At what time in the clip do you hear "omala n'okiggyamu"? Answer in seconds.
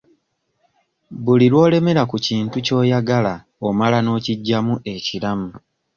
3.67-4.73